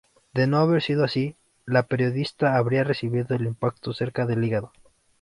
De 0.33 0.47
no 0.47 0.57
haber 0.57 0.81
sido 0.81 1.03
así, 1.03 1.35
la 1.63 1.83
periodista 1.83 2.55
habría 2.57 2.83
recibido 2.83 3.35
el 3.35 3.45
impacto 3.45 3.93
cerca 3.93 4.25
del 4.25 4.43
hígado. 4.43 4.71